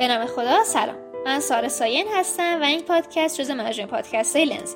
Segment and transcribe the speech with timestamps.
[0.00, 0.96] به نام خدا سلام.
[1.24, 4.74] من سارا ساین هستم و این پادکست جز مجموعه پادکست های لنز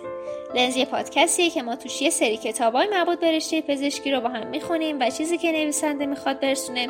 [0.54, 4.20] لنز یه پادکستیه که ما توش یه سری کتاب های مربوط به رشته پزشکی رو
[4.20, 6.88] با هم می‌خونیم و چیزی که نویسنده می‌خواد برسونه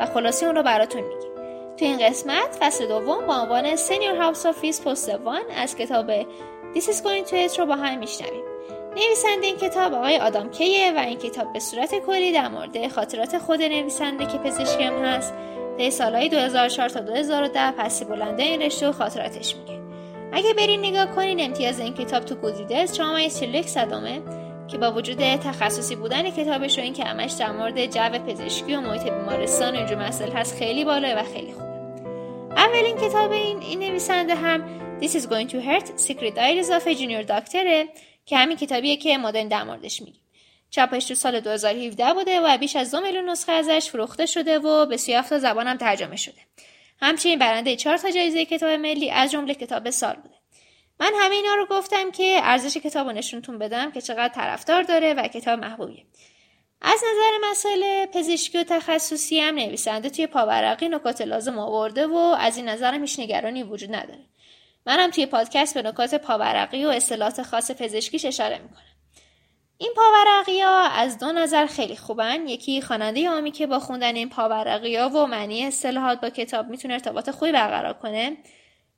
[0.00, 1.30] و خلاصه اون رو براتون میگیم.
[1.76, 6.22] تو این قسمت فصل دوم با عنوان Senior House Officer Post One از کتاب
[6.74, 8.44] This is going to رو با هم میشنویم.
[8.96, 13.38] نویسنده این کتاب آقای آدام کیه و این کتاب به صورت کلی در مورد خاطرات
[13.38, 15.34] خود نویسنده که پزشکی هم هست
[15.78, 19.80] طی سالهای 2004 تا 2010 پسی بلنده این رشته و خاطراتش میگه.
[20.32, 24.22] اگه برین نگاه کنین امتیاز این کتاب تو گودریدرز 4.41 صدامه
[24.68, 29.02] که با وجود تخصصی بودن کتابش و اینکه همش در مورد جو پزشکی و محیط
[29.02, 31.66] بیمارستان و اینجور مسائل هست خیلی بالاه و خیلی خوبه.
[32.56, 34.64] اولین کتاب این, این نویسنده هم
[35.00, 37.66] This is going to hurt Secret Diaries of a Junior Doctor
[38.26, 40.20] که همین کتابیه که داریم در موردش میگیم
[40.70, 44.86] چاپش تو سال 2017 بوده و بیش از دو میلیون نسخه ازش فروخته شده و
[44.86, 46.40] به 37 زبان هم ترجمه شده.
[47.00, 50.34] همچنین برنده چهار تا جایزه کتاب ملی از جمله کتاب سال بوده.
[51.00, 55.28] من همه اینا رو گفتم که ارزش کتاب نشونتون بدم که چقدر طرفدار داره و
[55.28, 56.04] کتاب محبوبیه.
[56.82, 62.56] از نظر مسائل پزشکی و تخصصی هم نویسنده توی پاورقی نکات لازم آورده و از
[62.56, 64.24] این نظرم هیچ نگرانی وجود نداره.
[64.86, 68.85] منم توی پادکست به نکات پاورقی و اصطلاحات خاص پزشکیش اشاره می‌کنم.
[69.78, 72.48] این پاورقی ها از دو نظر خیلی خوبن.
[72.48, 76.94] یکی خواننده عامی که با خوندن این پاورقی ها و معنی اصطلاحات با کتاب می‌تونه
[76.94, 78.36] ارتباط خوبی برقرار کنه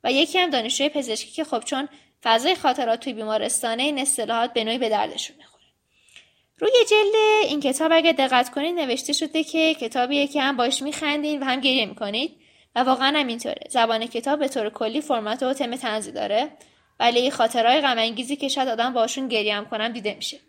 [0.03, 1.89] و یکی هم دانشجوی پزشکی که خب چون
[2.23, 5.63] فضای خاطرات توی بیمارستانه این اصطلاحات به نوعی به دردشون می‌خوره.
[6.57, 7.15] روی جلد
[7.49, 11.59] این کتاب اگه دقت کنید نوشته شده که کتابیه که هم باش میخندین و هم
[11.59, 12.35] گریه می‌کنید
[12.75, 16.51] و واقعا هم اینطوره زبان کتاب به طور کلی فرمت و تم تنزی داره.
[16.99, 20.39] ولی خاطرهای غم که شاید آدم باشون گریه هم کنم دیده میشه.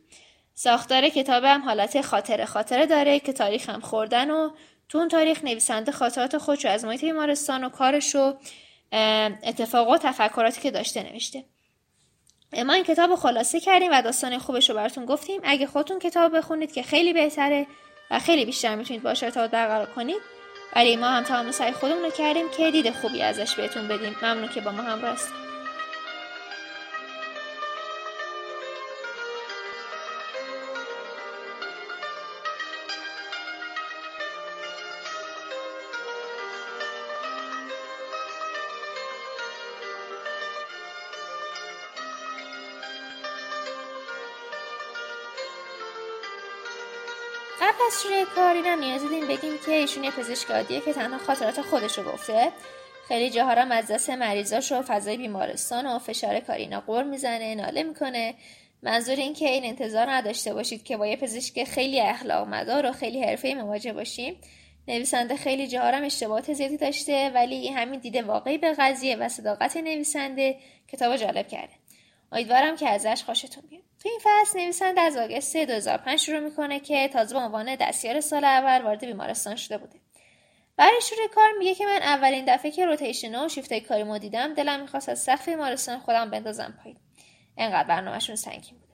[0.54, 4.50] ساختار کتاب هم حالت خاطره خاطره داره که تاریخ هم خوردن و
[4.88, 8.34] تو اون تاریخ نویسنده خاطرات خودشو از محیط بیمارستان و کارش و
[9.42, 11.44] اتفاقات و تفکراتی که داشته نوشته.
[12.66, 15.40] ما این کتاب خلاصه کردیم و داستان خوبش رو براتون گفتیم.
[15.44, 17.66] اگه خودتون کتاب بخونید که خیلی بهتره
[18.10, 20.20] و خیلی بیشتر می‌تونید باشه ارتباط برقرار کنید.
[20.76, 24.16] ولی ما هم تمام سعی خودمون رو کردیم که دید خوبی ازش بهتون بدیم.
[24.22, 25.49] ممنون که با ما همراه هستید.
[48.34, 52.12] کار اینم نیاز دیدیم بگیم که ایشون یه پزشک عادیه که تنها خاطرات خودش رو
[52.12, 52.52] گفته.
[53.08, 57.54] خیلی جاها هم از دست مریضاش و فضای بیمارستان و فشار کاری اینا قور می‌زنه
[57.54, 58.34] ناله می‌کنه.
[58.82, 62.92] منظور این که این انتظار نداشته باشید که با یه پزشک خیلی اخلاق مدار و
[62.92, 64.36] خیلی حرفه‌ای مواجه باشیم.
[64.88, 69.76] نویسنده خیلی جاها هم اشتباهات زیادی داشته ولی همین دیده واقعی به قضیه و صداقت
[69.76, 70.56] نویسنده
[70.92, 71.79] کتاب جالب کرده.
[72.32, 73.82] امیدوارم که ازش خوشتون بیاد.
[74.02, 78.44] تو این فصل نویسنده از آگست 2005 شروع می‌کنه که تازه به عنوان دستیار سال
[78.44, 80.00] اول وارد بیمارستان شده بوده.
[80.76, 84.54] برای شروع کار میگه که من اولین دفعه که روتیشن و شیفت کاری ما دیدم
[84.54, 86.98] دلم می‌خواست از سقف بیمارستان خودم بندازم پایین.
[87.56, 88.92] انقدر برنامهشون سنگین بوده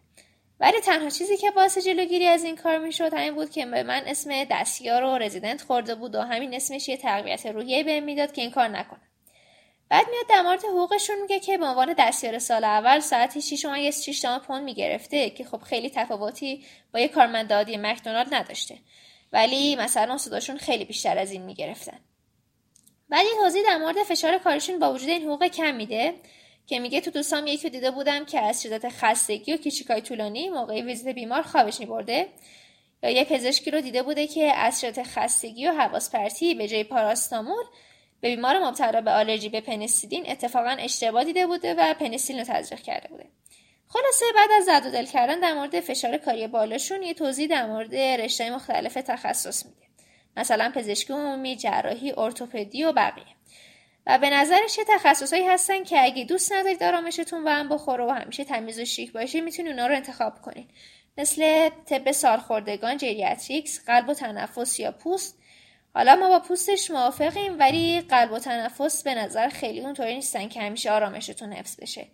[0.61, 4.03] ولی تنها چیزی که باعث جلوگیری از این کار می‌شد همین بود که به من
[4.07, 8.43] اسم دستیار و رزیدنت خورده بود و همین اسمش یه تقویت روحیه بهم می‌داد که
[8.43, 9.06] این کار نکنم.
[9.89, 13.91] بعد میاد در مورد حقوقشون میگه که به عنوان دستیار سال اول ساعتی 6 یه
[13.91, 18.79] 6 تومن پوند می‌گرفته که خب خیلی تفاوتی با یه کارمند عادی مکدونالد نداشته.
[19.33, 22.01] ولی مثلا صداشون خیلی بیشتر از این می‌گرفتن.
[23.09, 26.15] بعد یه توضیح در مورد فشار کارشون با وجود این حقوق کم میده
[26.67, 30.83] که میگه تو دوستام یکی دیده بودم که از شدت خستگی و کیچیکای طولانی موقع
[30.83, 32.29] ویزیت بیمار خوابش میبرده.
[33.03, 36.85] یا یه پزشکی رو دیده بوده که از شدت خستگی و حواس پرتی به جای
[36.85, 37.65] پاراستامول
[38.21, 42.81] به بیمار مبتلا به آلرژی به پنیسیلین اتفاقا اشتباه دیده بوده و پنیسیلین رو تزریق
[42.81, 43.27] کرده بوده.
[43.89, 47.67] خلاصه بعد از زد و دل کردن در مورد فشار کاری بالاشون یه توضیح در
[47.67, 49.87] مورد رشته مختلف تخصص میده.
[50.37, 53.37] مثلا پزشکی عمومی جراحی ارتوپدی و بقیه.
[54.07, 58.11] و به نظرش یه تخصصهایی هستن که اگه دوست ندارید آرامشتون به هم بخوره و
[58.11, 60.71] همیشه تمیز و شیک باشه می‌تونید اونا رو انتخاب کنید
[61.19, 65.39] مثل طب سالخوردگان جریاتریکس قلب و تنفس یا پوست
[65.97, 70.61] حالا ما با پوستش موافقیم ولی قلب و تنفس به نظر خیلی اونطوری نیستن که
[70.61, 72.07] همیشه آرامشتون حفظ بشه.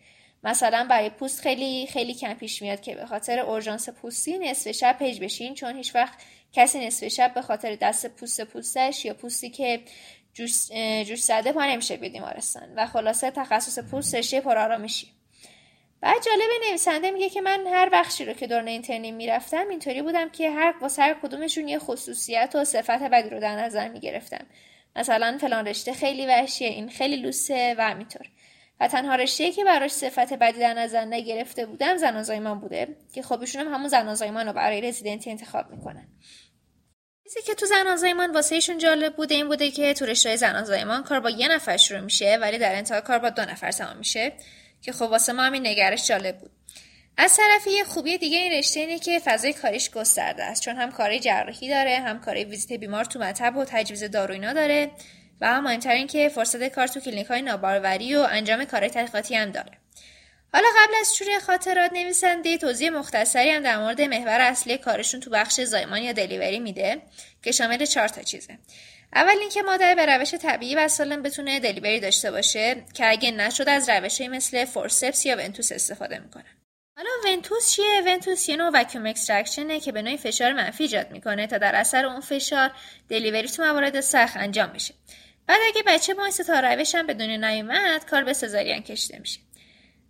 [0.45, 4.97] مثلا برای پوست خیلی خیلی کم پیش میاد که به خاطر اورژانس پوستی نصف شب
[4.99, 6.19] page بشین چون هیچ وقت
[6.53, 9.81] کسی نصف شب به خاطر دست پوست پوستش یا پوستی که
[10.35, 10.69] جوش,
[11.07, 12.75] جوش زده پا نمیشه بیمارستان.
[12.77, 15.07] و خلاصه تخصص پوستش پر آرامشی
[16.03, 20.29] بعد جالب نویسنده میگه که من هر بخشی رو که دوران اینترنی می‌رفتم اینطوری بودم
[20.29, 24.47] که هر واسه هر کدومشون یه خصوصیت و صفت بدی رو در نظر می‌گرفتم.
[24.97, 28.27] مثلا فلان رشته خیلی وحشیه این خیلی لوسه و همینطور.
[28.81, 33.23] و تنها رشته که براش صفت بدی در نظر نگرفته بودم زنان زایمان بوده که
[33.23, 36.09] خب ایشون هم همون زنان زایمان رو برای رزیدنتی انتخاب می‌کنن.
[37.25, 40.65] چیزی که تو زنان زایمان واسه ایشون جالب بوده این بوده که تو رشته زنان
[40.65, 43.97] زایمان کار با یه نفر شروع میشه ولی در انتها کار با دو نفر تمام
[43.97, 44.33] میشه.
[44.83, 46.51] که خب واسه ما همین نگرش جالب بود.
[47.17, 50.63] از طرفی یه خوبی دیگه این رشته اینه که فضای کاریش گسترده است.
[50.63, 54.53] چون هم کاری جراحی داره هم کاری ویزیت بیمار تو مطب و تجویز دارو اینا
[54.53, 54.91] داره
[55.41, 59.51] و هم مهمتر که فرصت کار تو کلینیک های ناباروری و انجام کار تحقیقاتی هم
[59.51, 59.73] داره.
[60.53, 65.31] حالا قبل از شروع خاطرات نویسنده توضیح مختصری هم در مورد محور اصلی کارشون تو
[65.31, 67.03] بخش زایمان یا delivery میده
[67.43, 68.59] که شامل چهار تا چیزه.
[69.15, 73.69] اول اینکه مادر به روش طبیعی و سالم بتونه delivery داشته باشه که اگه نشد
[73.69, 76.45] از روشهایی مثل forceps یا ventouse استفاده می‌کنه.
[76.97, 81.11] حالا ventouse چیه؟ ventouse یه نوع vacuum extraction ه که به نوعی فشار منفی ایجاد
[81.11, 82.71] می‌کنه تا در اثر اون فشار
[83.09, 84.95] دلیوری تو موارد سخت انجام میشه
[85.47, 89.41] بعد اگه بچه با تا روش هم به دنیا نیومد کار به سزارین کشیده میشه.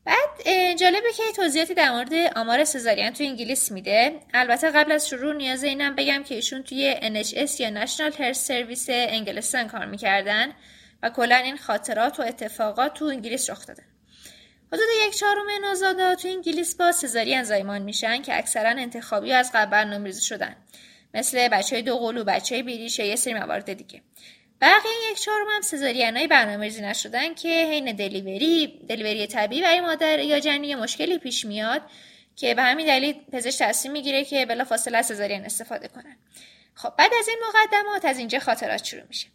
[0.05, 4.21] بعد جالبه که توضیحاتی در مورد آمار سزارین تو انگلیس میده.
[4.35, 8.89] البته قبل از شروع نیاز اینم بگم که ایشون توی NHS یا National Health Service
[8.89, 10.53] انگلستان کار می‌کردن
[11.03, 13.83] و کلا این خاطرات و اتفاقات تو انگلیس رخ داده
[14.73, 19.71] حدود یک چهارم نوزادا تو انگلیس با سزارین زایمان میشن که اکثرا انتخابی از قبل
[19.71, 20.57] برنامه‌ریزی شدن.
[21.15, 24.03] مثل بچه دو قلو بچه بیریش یه سری موارد دیگه.
[24.63, 30.19] بقیه یک چهارم هم سزارین های برنامه نشدن که حین دلیوری دلیوری طبیعی برای مادر
[30.19, 31.83] یا جنین مشکلی پیش میاد
[32.37, 36.17] که به همین دلیل پزشک تصمیم می‌گیره که بلا فاصله سزارین استفاده کنن.
[36.75, 39.29] خب بعد از این مقدمات از اینجا خاطرات شروع میشه.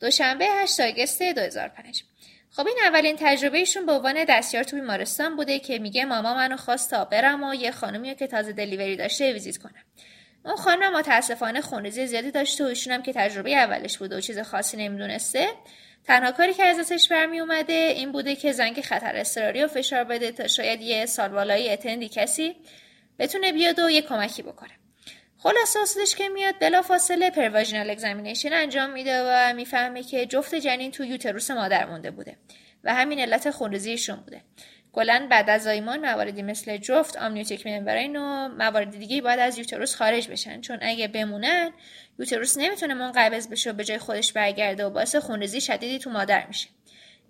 [0.00, 2.04] دوشنبه 8 آگوست 2005
[2.50, 6.90] خب این اولین تجربهشون به عنوان دستیار تو بیمارستان بوده که میگه ماما منو خواست
[6.90, 9.84] تا برم و یه خانومی که تازه دلیوری داشته ویزیت کنم.
[10.44, 14.38] اون خانم متاسفانه خونریزی زیادی داشته و ایشون هم که تجربه اولش بوده و چیز
[14.38, 15.48] خاصی نمی‌دونسته.
[16.04, 20.32] تنها کاری که ازش برمی اومده این بوده که زنگ خطر اضطراری و فشار بده
[20.32, 22.56] تا شاید یه سال بالایی attend ی کسی
[23.18, 24.70] بتونه بیاد و یه کمکی بکنه.
[25.38, 30.90] خلاصه ارشدش که میاد بلافاصله per vaginal examination انجام میده و می‌فهمه که جفت جنین
[30.90, 32.36] تو uterus مادر مونده بوده
[32.84, 34.42] و همین علت خونریزیشون بوده.
[34.92, 39.94] کلا بعد از زایمان مواردی مثل جفت amniotic membrane و موارد دیگه باید از uterus
[39.96, 40.60] خارج بشن.
[40.60, 41.70] چون اگه بمونن
[42.18, 46.46] یوتروس نمی‌تونه منقبض بشه و به جای خودش برگرده و باعث خونریزی شدیدی تو مادر
[46.46, 46.68] میشه.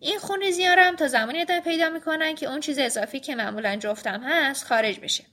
[0.01, 3.77] این خونریزی ها هم تا زمانی ادامه پیدا می‌کنن که اون چیز اضافی که معمولا
[3.77, 5.25] جفتم هست خارج بشه.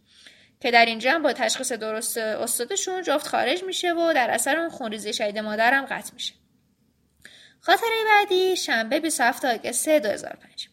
[0.61, 5.13] که در اینجا با تشخیص درست استادشون جفت خارج میشه و در اثر اون خونریزی
[5.13, 6.33] شدید مادر هم قطع میشه.
[7.59, 10.69] خاطره بعدی شنبه 27 آگوست 2005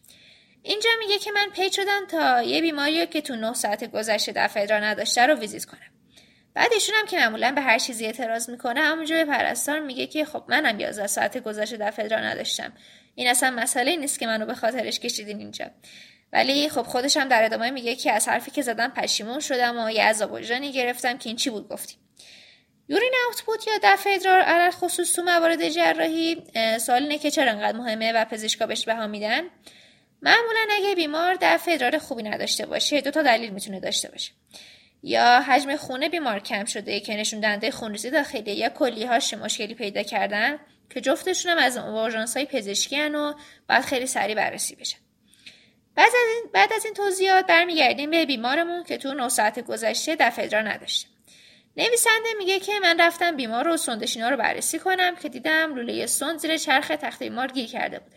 [0.67, 4.63] اینجا میگه که من پی شدم تا یه بیماری که تو 9 ساعت گذشته دفعه
[4.63, 5.91] ادرا نداشته رو ویزیت کنم.
[6.53, 10.25] بعد ایشون هم که معمولا به هر چیزی اعتراض می‌کنه همونجا به پرستار میگه که
[10.25, 12.73] خب منم 11 ساعت گذشته دفعه ادرا نداشتم.
[13.15, 15.65] این اصلا مسئله نیست که منو به خاطرش کشیدین اینجا.
[16.33, 19.91] ولی خب خودش هم در ادامه میگه که از حرفی که زدم پشیمون شدم و
[19.91, 21.97] یه عذاب وجدانی گرفتم که این چی بود گفتیم.
[22.89, 26.43] یورین اوتپوت یا دفع ادرار علل خصوص تو موارد جراحی
[26.79, 29.41] سوال اینه که چرا انقدر مهمه و پزشکا بهش بها میدن؟
[30.21, 34.31] معمولا اگه بیمار دفع ادرار خوبی نداشته باشه دو تا دلیل می‌تونه داشته باشه.
[35.03, 40.03] یا حجم خونه بیمار کم شده که نشون دهنده خونریزی داخلی یا کلیهاش مشکلی پیدا
[40.03, 40.59] کردن
[40.89, 43.33] که جفتشون هم از اورژانس های پزشکی و
[43.69, 44.97] باید خیلی سریع بررسی بشن
[45.95, 50.15] بعد از این, بعد از این توضیحات برمیگردیم به بیمارمون که تو 9 ساعت گذشته
[50.15, 51.07] دفع ادرار نداشته.
[51.77, 56.39] نویسنده میگه که من رفتم بیمار و سندشینا رو بررسی کنم که دیدم لوله سند
[56.39, 58.16] زیر چرخ تخت بیمار گیر کرده بوده.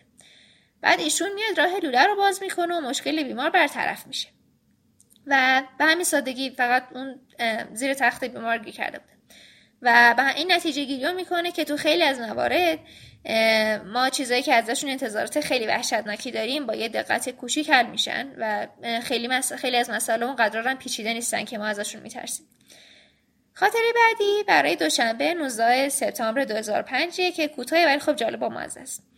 [0.81, 4.29] بعد ایشون میاد راه لوله رو باز می‌کنه و مشکل بیمار برطرف میشه.
[5.27, 7.21] و به همین سادگی فقط اون
[7.73, 9.11] زیر تخت بیمار گیر کرده بوده.
[9.83, 12.79] و به این نتیجه گیری می‌کنه که تو خیلی از موارد
[13.87, 18.67] ما چیزایی که ازشون انتظارات خیلی وحشتناکی داریم با یه دقت کوچیک حل میشن و
[19.01, 22.47] خیلی, خیلی از مسائل اون قدرارم پیچیده نیستن که ما ازشون میترسیم.
[23.55, 29.10] خاطره بعدی برای دوشنبه 19 سپتامبر 2005 که کوتاه ولی خب جالب و مزه است.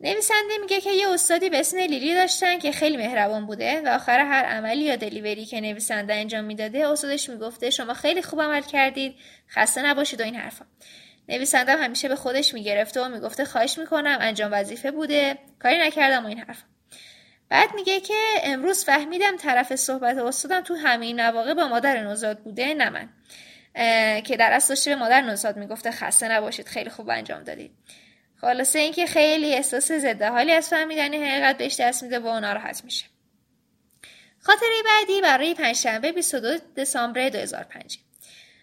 [0.00, 4.20] نویسنده میگه که یه استادی به اسم لیلی داشتن که خیلی مهربان بوده و آخر
[4.20, 9.14] هر عملی یا دلیوری که نویسنده انجام می‌داده استادش می‌گفته شما خیلی خوب عمل کردید
[9.50, 10.66] خسته نباشید و این حرفا.
[11.28, 16.28] نویسنده همیشه به خودش می‌گرفته و می‌گفته خواهش می‌کنم انجام وظیفه بوده کاری نکردم و
[16.28, 16.64] این حرفا.
[17.48, 22.74] بعد میگه که امروز فهمیدم طرف صحبت استادم تو همین مواقع با مادر نوزاد بوده
[22.74, 23.08] نه من.
[24.22, 27.70] که در اصل به مادر نوزاد می‌گفته خسته نباشید خیلی خوب انجام دادید.
[28.40, 33.04] خلاصه اینکه خیلی احساس ضد حالی از فهمیدن حقیقت بهش دست میده و ناراحت میشه.
[34.40, 37.98] خاطره بعدی برای پنجشنبه 22 دسامبر 2005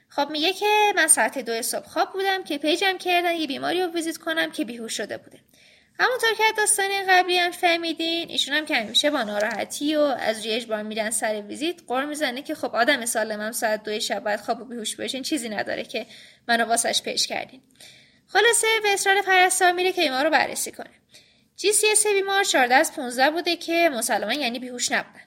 [0.09, 3.81] خب میگه که من ساعت دو صبح خواب بودم که page م کردن یه بیماری
[3.81, 5.39] رو ویزیت کنم که بیهوش شده بوده.
[5.99, 10.55] همونطور که داستان قبلی هم فهمیدین ایشون هم که همیشه با ناراحتی و از روی
[10.55, 14.61] اجبار میرن سر ویزیت غر می‌زنه که خب آدم سالمم ساعت دو شب باید خواب
[14.61, 16.05] و بیهوش بشین چیزی نداره که
[16.47, 17.61] منو واسش page کردین.
[18.27, 20.89] خلاصه به اصرار پرستار میره که بیمار رو بررسی کنه
[21.55, 25.21] GCS بیمار 14 از 15 بوده که مسلما یعنی بیهوش نبودن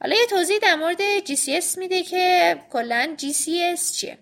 [0.00, 4.18] حالا یه توضیح در مورد GCS میده که کلا GCS چیه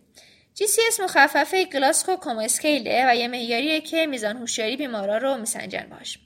[0.59, 5.87] GCS مخففه Glasgow Coma Scale ه و یه معیاریه که میزان هوشیاری بیمارا رو میسنجن
[5.91, 6.19] باش.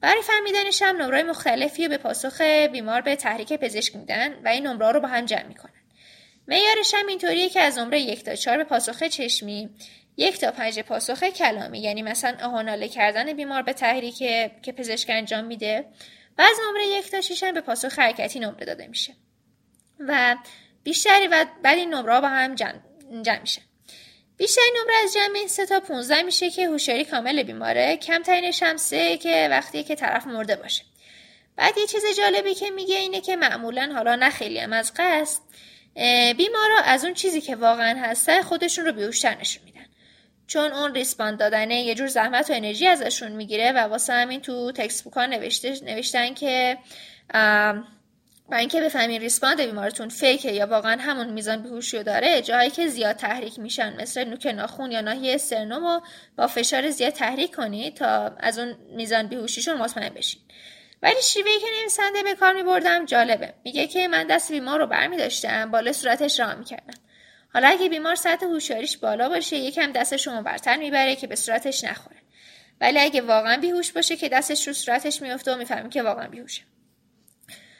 [0.00, 2.40] برای فهمیدنش هم نمره مختلفی به پاسخ
[2.72, 5.73] بیمار به تحریک پزشک میدن و این نمره رو با هم جمع می‌کنن.
[6.48, 9.70] معیارش هم اینطوریه که از نمره یک تا چهار به پاسخ چشمی
[10.16, 11.78] یک تا پنج پاسخ کلامی.
[11.78, 14.18] یعنی مثلا آه و ناله کردن بیمار به تحریک
[14.62, 15.84] که پزشک انجام میده
[16.38, 19.14] و از نمره یک تا شیش هم به پاسخ حرکتی نمره داده میشه.
[19.98, 20.36] و
[20.84, 22.80] بیشتری و بعد این نمره با هم جمع
[23.22, 23.60] جمع میشه.
[24.36, 27.96] بیشترین نمره از جمع 3 تا 15 میشه که هوشیاری کامل بیماره.
[27.96, 30.84] کمترینش هم سه که وقتی که طرف مرده باشه.
[31.56, 35.40] بعد یه چیز جالبی که میگه اینه که معمولا حالا نه خیلی هم از قصد.
[36.36, 39.86] بیمارا از اون چیزی که واقعا هسته خودشون رو بیهوشتر نشون میدن.
[40.46, 44.72] چون اون respond دادنه یه جور زحمت و انرژی ازشون می‌گیره و واسه همین تو
[44.72, 46.78] textbook ا نوشته نوشتن که
[48.48, 52.88] و اینکه بفهمین respond بیمارتون fake ه یا واقعا همون میزان بیهوشی داره جاهایی که
[52.88, 56.02] زیاد تحریک میشن مثل نوک ناخون یا ناحیه sternum رو
[56.36, 60.40] با فشار زیاد تحریک کنید تا از اون میزان بیهوشیشون مطمئن بشین.
[61.04, 63.54] ولی شیوه‌ای که نویسنده به کار میبردم جالبه.
[63.64, 66.94] میگه که من دست بیمار رو برمی داشتم بالا صورتش رها می‌کردم.
[67.52, 71.84] حالا اگه بیمار سطح هوشیاریش بالا باشه یکم دستش رو برتر می‌بره که به صورتش
[71.84, 72.16] نخوره.
[72.80, 76.62] ولی اگه واقعا بیهوش باشه که دستش رو صورتش میفته و می‌فهمیم که واقعا بیهوشه.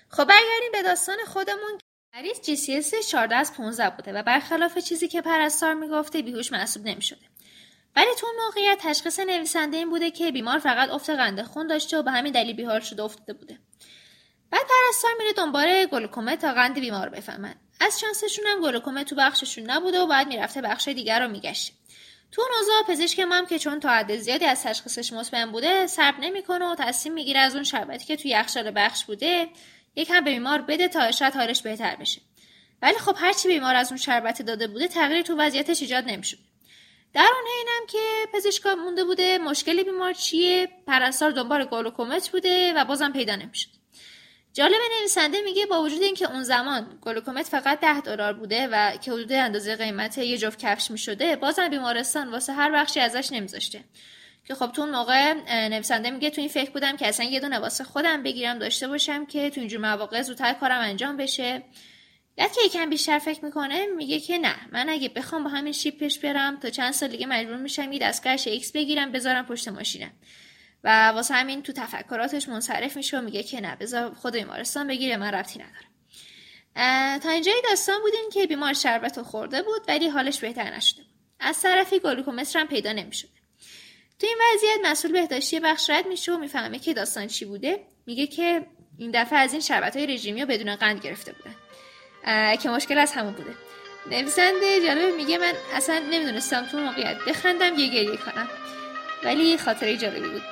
[0.09, 1.79] خب برگردیم به داستان خودمون.
[2.15, 6.53] مریض جی سی اس 14 از 15 بوده و برخلاف چیزی که پرستار می‌گفته بیهوش
[6.53, 7.34] محسوب نمی‌شده.
[7.97, 12.03] ولی تو موقعیت تشخیص نویسنده این بوده که بیمار فقط افت قند خون داشته و
[12.03, 13.59] به همین دلیل بیهار شده افتاده بوده.
[14.51, 17.55] بعد پرستار میره دنبال گلوکومه تا قند بیمار بفهمن.
[17.81, 21.73] از شانسشون هم گلوکومه تو بخششون نبوده و بعد می‌رفته بخش دیگر رو میگشته
[22.33, 25.87] تو اون اوضاع پزشک ما هم که چون تا حد زیادی از تشخیصش مطمئن بوده
[25.87, 29.49] صبر نمی‌کنه و تصمیم می‌گیره از اون شربتی که توی یخچال بخش بوده
[29.97, 32.21] یکم به بیمار بده تا شاید حالش بهتر بشه.
[32.83, 36.39] ولی خب هرچی بیمار از اون شربت داده بوده تغییری تو وضعیتش ایجاد نمی‌شد.
[37.15, 42.85] در اون حینم که پزشکا مونده بوده مشکل بیمار چیه؟ پرستار دنبال گلوکومت بوده و
[42.85, 43.69] بازم پیدا نمی‌شد.
[44.53, 49.13] جالب نویسنده میگه با وجود اینکه اون زمان glucometer فقط ده دلار بوده و که
[49.13, 53.85] حدود اندازه قیمت یه جفت کفش می‌شده بازم بیمارستان واسه هر بخشی ازش نمیذاشته.
[54.45, 55.33] که خب تو اون موقع
[55.69, 59.27] نویسنده میگه تو این فکر بودم که اصلا یه دونه واسه خودم بگیرم داشته باشم
[59.27, 61.63] که تو اینجور مواقع زودتر کارم انجام بشه.
[62.37, 65.99] بعد که یکم بیشتر فکر می‌کنه میگه که نه من اگه بخوام با همین شیب
[65.99, 70.13] پیش برم تا چند سال دیگه مجبور میشم یه دستگاه ایکس بگیرم بذارم پشت ماشینم.
[70.85, 75.17] و واسه همین تو تفکراتش منصرف میشه و میگه که نه بذار خود بیمارستان بگیره
[75.17, 75.87] من ربطی نداره
[77.19, 81.03] تا اینجای داستان بودیم که بیمار شربت خورده بود ولی حالش بهتر نشده
[81.41, 83.29] از طرفی گلوکومتر هم پیدا نمی‌شد.
[84.19, 87.87] تو این وضعیت مسئول بهداشتی بخش رد میشه و می‌فهمه که داستان چی بوده.
[88.07, 88.67] میگه که
[88.99, 91.55] این دفعه از این شربت های رژیمی رو بدون قند گرفته بودن.
[92.63, 93.55] که مشکل از همون بوده.
[94.11, 98.49] نویسنده جالب میگه من اصلا نمی‌دونستم تو موقعیت بخندم یه گریه کنم.
[99.25, 100.43] ولی خاطره جالبی بود.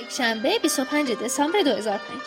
[0.00, 2.20] یک شنبه 25 دسامبر 2005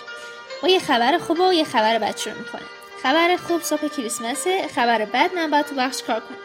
[0.64, 2.62] ما یه خبر خوب و یه خبر بد شروع می‌کنه.
[3.04, 6.38] خبر خوب صبح کریسمسه خبر بد من باید تو بخش کار کنم.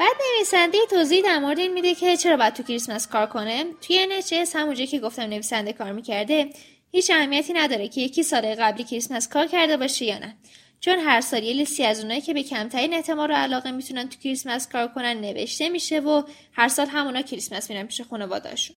[0.00, 4.06] بعد نویسنده توضیح در مورد این میده که چرا باید تو کریسمس کار کنه توی
[4.20, 6.50] NHS همونجا که گفتم نویسنده کار می‌کرده
[6.92, 10.36] هیچ اهمیتی نداره که یکی سال قبلی کریسمس کار کرده باشه یا نه.
[10.80, 14.18] چون هر سال یه لیستی از اونایی که به کمترین اعتماد و علاقه می‌تونن تو
[14.18, 16.22] کریسمس کار کنن نوشته میشه و
[16.52, 18.76] هر سال همونا کریسمس میرن پیش خانواده‌هاشون.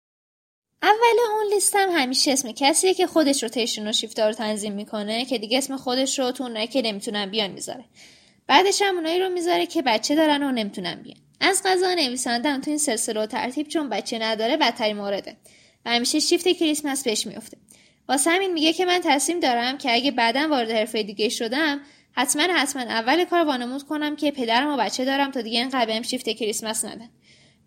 [0.83, 5.37] اول اون لیستم همیشه اسم کسیه که خودش روتیشن و شیفتا رو تنظیم می‌کنه که
[5.37, 7.85] دیگه اسم خودش رو تو اونایی که نمی‌تونن بیان می‌ذاره.
[8.47, 11.17] بعدش هم اونایی رو می‌ذاره که بچه دارن و نمی‌تونن بیان.
[11.39, 15.37] از غذا نویسنده تو این سلسله و ترتیب چون بچه نداره بدترین مورده.
[15.85, 17.57] و همیشه شیفت کریسمس بهش میفته
[18.09, 22.43] واسه همین میگه که من تصمیم دارم که اگه بعدا وارد حرفه دیگه شدم حتما
[22.43, 26.29] حتما اول کار وانمود کنم که پدرم و بچه دارم تا دیگه اینقدر بهم شیفت
[26.29, 27.09] کریسمس ندن.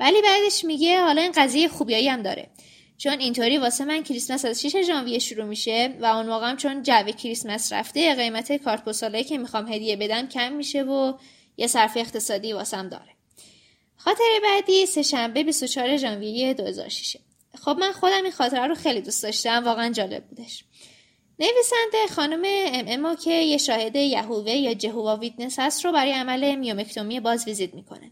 [0.01, 2.51] ولی بعدش میگه حالا این قضیه خوبیایی هم داره.
[2.99, 7.03] چون اینطوری واسه من کریسمس از 6 ژانویه شروع میشه و اون موقعم چون جو
[7.03, 11.13] کریسمس رفته قیمت کارت پستالایی که می‌خوام هدیه بدم کم میشه و
[11.57, 13.15] یه صرفه اقتصادی واسم داره.
[13.97, 17.17] خاطره بعدی سهشنبه 24 ژانویه 2006
[17.61, 20.65] خب من خودم این خاطره رو خیلی دوست داشتم واقعا جالب بودش.
[21.39, 27.21] نویسنده خانم MM که یه شاهد یهوه یا Jehovah Witness هست رو برای عمل myomectomy
[27.21, 28.11] باز ویزیت می‌کنه.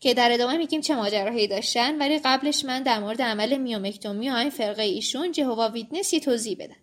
[0.00, 4.34] که در ادامه میگیم چه ماجراهایی داشتن ولی قبلش من در مورد عمل myomectomy و
[4.34, 6.76] این فرقه ایشون Jehovah Witness یه توضیح بدم.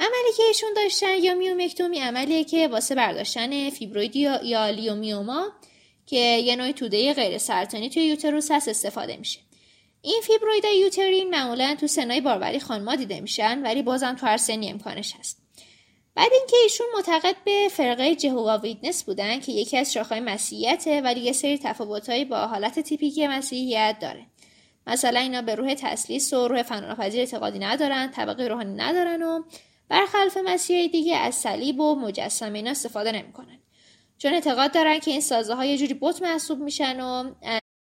[0.00, 5.52] عملی که ایشون داشتن یا myomectomy عملیه که واسه برداشتن fibroid یا leiomyoma
[6.06, 9.40] که یه نوع توده غیر سرطانی توی یوتروس هست استفاده میشه.
[10.02, 14.70] این فیبرویدهای یوترین معمولا تو سنای باروری خانما دیده میشن ولی بازم تو هر سنی
[14.70, 15.45] امکانش هست.
[16.16, 21.20] بعد اینکه ایشون معتقد به فرقه جهووا ویتنس بودن که یکی از شاخهای مسیحیته ولی
[21.20, 24.26] یه سری تفاوتهایی با حالت تیپیکی مسیحیت داره.
[24.86, 29.42] مثلا اینا به روح تسلیس و روح فناناپذیر اعتقادی ندارن طبقه روحانی ندارن و
[29.88, 33.58] برخلاف مسیحی دیگه از صلیب و مجسمه اینا استفاده نمی‌کنن.
[34.18, 37.32] چون اعتقاد دارن که این سازه ها یه جوری بت محسوب میشن و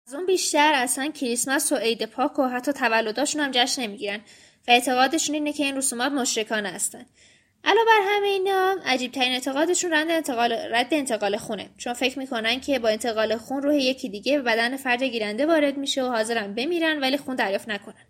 [0.07, 4.19] از اون بیشتر اصلا کریسمس و عید پاک و حتی تولداشون هم جشن نمی‌گیرن
[4.67, 7.05] و اعتقادشون اینه که این رسومات مشرکانه هستن.
[7.63, 11.69] علاوه بر همه اینا عجیب ترین اعتقادشون رد انتقال رد انتقال خونه.
[11.77, 15.77] چون فکر می‌کنن که با انتقال خون روح یکی دیگه به بدن فرد گیرنده وارد
[15.77, 18.05] میشه و حاضرن بمیرن ولی خون دریافت نکنن.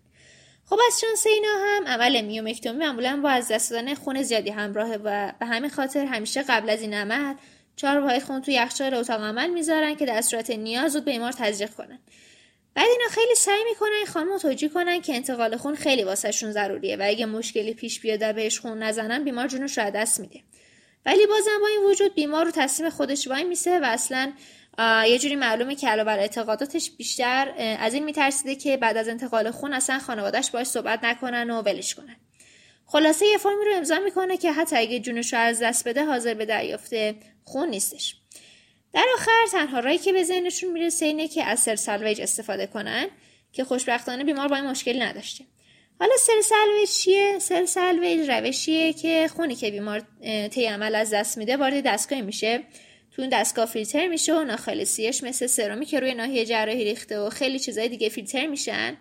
[0.66, 4.98] خب از شانس اینا هم عمل میومکتومی معمولا با از دست دادن خون زیادی همراهه
[5.04, 7.34] و به همین خاطر همیشه قبل از این عمل
[7.76, 11.70] چهار واحد خون تو یخچال اتاق عمل می‌ذارن که در صورت نیاز زود بیمار تزریق
[11.70, 11.98] کنن.
[12.74, 17.02] بعد اینا خیلی سعی می‌کنن خانم توجیه کنن که انتقال خون خیلی واسهشون ضروریه و
[17.06, 20.40] اگه مشکلی پیش بیاد و بهش خون نزنن بیمار جونش رو دست میده.
[21.06, 24.32] ولی بازم با این وجود بیمار رو تصمیم خودش وای میسه و اصلا
[25.08, 29.50] یه جوری معلومه که علاوه بر اعتقاداتش بیشتر از این میترسیده که بعد از انتقال
[29.50, 32.16] خون اصلا خانوادهش باش صحبت نکنن و ولش کنن.
[32.86, 36.34] خلاصه یه فرمی رو امضا می‌کنه که حتی اگه جونش رو از دست بده حاضر
[36.34, 36.92] به دریافت
[37.44, 38.16] خون نیستش.
[38.94, 43.06] در آخر تنها راهی که به ذهنشون می‌رسه اینه که از cell salvage استفاده کنن
[43.52, 45.44] که خوشبختانه بیمار با این مشکلی نداشته.
[46.00, 50.02] حالا cell salvage چیه؟ cell salvage روشیه که خونی که بیمار
[50.48, 52.62] طی عمل از دست میده وارد دستگاه میشه.
[53.16, 57.30] تو اون دستگاه فیلتر میشه و ناخالصیش مثل سرمی که روی ناحیه جراحی ریخته و
[57.30, 58.96] خیلی چیزای دیگه فیلتر میشن.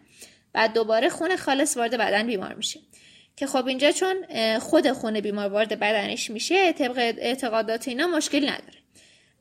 [0.54, 2.80] بعد دوباره خون خالص وارد بدن بیمار میشه.
[3.36, 4.26] که خب اینجا چون
[4.60, 8.81] خود خون بیمار وارد بدنش میشه طبق اعتقادات اینا مشکل نداره.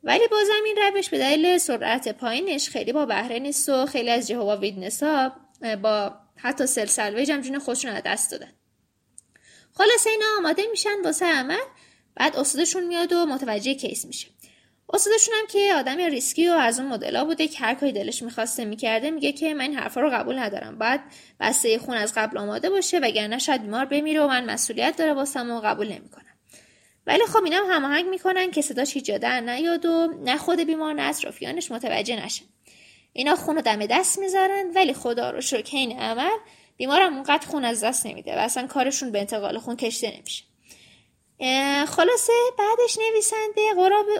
[0.02, 4.28] ولی بازم این روش به دلیل سرعت پایینش خیلی با بهره نیست و خیلی از
[4.28, 5.32] Jehovah Witness ها
[5.82, 8.52] با حتی cell salvage هم جون خودشون دست دادن.
[9.74, 11.60] خلاصه اینا آماده میشن واسه عمل
[12.14, 14.28] بعد استادشون میاد و متوجه case میشه.
[14.92, 18.64] استادشون هم که آدم ریسکی و از اون مدلا بوده که هر کاری دلش می‌خواسته
[18.64, 20.78] می‌کرده میگه که من این حرفا رو قبول ندارم.
[20.78, 21.00] بعد
[21.40, 25.50] بسته خون از قبل آماده باشه وگرنه شاید بیمار بمیره و من مسئولیت داره واسم
[25.50, 26.29] و قبول نمی‌کنم.
[27.10, 30.94] ولی خب اینا هم هماهنگ می‌کنن که صداش هیچ جاده نیاد و نه خود بیمار
[30.94, 32.44] نه اطرافیانش متوجه نشن.
[33.12, 36.36] اینا خون رو دم دست می‌ذارن ولی خدا رو شکر این عمل
[36.76, 40.44] بیمارم اونقدر خون از دست نمیده و اصلا کارشون به انتقال خون کشته نمیشه.
[41.86, 43.74] خلاصه بعدش نویسنده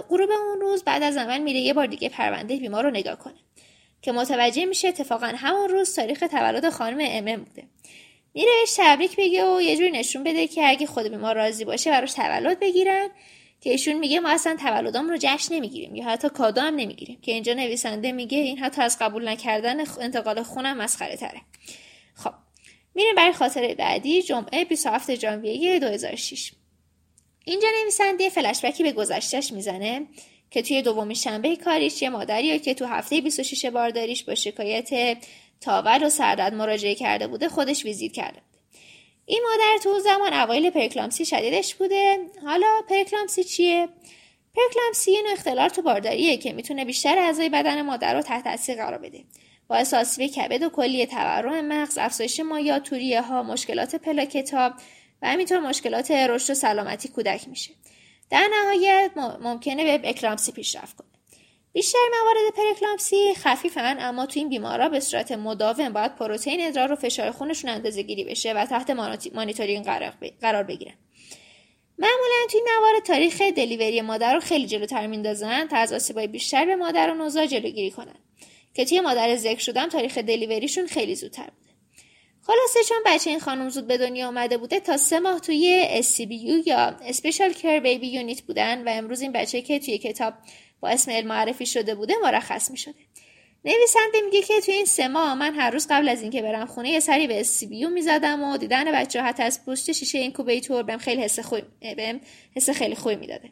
[0.09, 3.39] غروب اون روز بعد از عمل میره یه بار دیگه پرونده بیمار رو نگاه کنه.
[4.03, 7.69] که متوجه میشه اتفاقا همون روز تاریخ تولد خانم ام بوده.
[8.35, 11.91] میره بهش تبریک بگه و یه جوری نشون بده که اگه خود بیمار راضی باشه
[11.91, 13.09] براش تولد بگیرن
[13.61, 17.21] که ایشون میگه ما اصلا تولدام رو جشن نمی‌گیریم یا حتی کادو هم نمی‌گیریم.
[17.21, 21.41] که اینجا نویسنده میگه این حتی از قبول نکردن انتقال خونم مسخره تره.
[22.15, 22.33] خب
[22.95, 26.53] میریم برای خاطره بعدی جمعه 27 ژانویه 2006
[27.45, 30.07] اینجا نویسنده فلشبکی به گذشتش می‌زنه
[30.51, 35.19] که توی دومین شنبه کاریش یه مادری که تو هفته 26 بارداریش با شکایت
[35.61, 38.43] تاول و سردرد مراجعه کرده بوده خودش ویزیت کرده
[39.27, 42.19] این مادر تو زمان اوایل پرکلامسی شدیدش بوده.
[42.45, 43.89] حالا پرکلامسی چیه؟
[44.55, 48.99] پرکلامسی این اختلال تو بارداریه که می‌تونه بیشتر اعضای بدن مادر رو تحت تاثیر قرار
[48.99, 49.25] بده.
[49.69, 54.73] باعث آسیب کبد و کلیه تورم مغز افزایش مایاتوریه ها مشکلات پلاکتاب
[55.23, 57.71] و همینطور مشکلات رشد و سلامتی کودک میشه.
[58.31, 61.10] در نهایت ممکنه به اکلامسی پیشرفت کنه.
[61.73, 66.97] بیشتر موارد پرکلامسی خفیفن اما تو این بیمارا به صورت مداوم باید پروتئین ادرار و
[66.97, 68.91] فشار خونشون اندازه گیری بشه و تحت
[69.35, 69.85] مانیتورینگ
[70.41, 70.95] قرار بگیرن.
[71.99, 76.77] معمولا توی موارد تاریخ دلیوری مادر رو خیلی جلوتر میندازن تا از آسیبای بیشتر به
[76.77, 78.17] مادر و نوزاد جلوگیری کنن
[78.75, 81.71] که توی مادر ذکر شدم تاریخ دلیوریشون خیلی زودتر بوده.
[82.43, 86.67] خلاصه چون بچه این خانم زود به دنیا آمده بوده تا سه ماه توی SCBU
[86.67, 90.35] یا Special Care Baby Unit بودن و امروز این بچه که توی کتاب
[90.81, 92.95] با اسم علم معرفی شده بوده مرخص می شده.
[93.65, 96.91] نویسنده میگه که توی این سه ماه من هر روز قبل از اینکه برم خونه
[96.91, 101.23] یه سری به می می‌زدم و دیدن بچه حتی از پشت شیشه اینکوبیتور بهم خیلی
[101.23, 101.63] حس خوبی
[101.97, 102.21] بهم
[102.57, 103.51] حس خیلی خوبی می‌داده.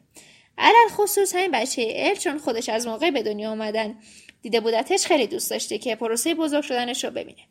[0.59, 3.99] علل خصوص همین بچه ال چون خودش از موقع به دنیا آمدن
[4.43, 7.43] دیده بودتش خیلی دوست داشته که پروسه بزرگ شدنش رو ببینه.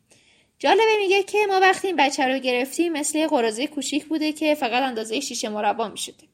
[0.58, 4.82] جالبه میگه که ما وقتی این بچه رو گرفتیم مثل قرازه کوچیک بوده که فقط
[4.82, 6.27] اندازه شیشه مربا می‌شده.